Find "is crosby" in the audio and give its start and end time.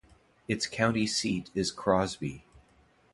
1.53-2.43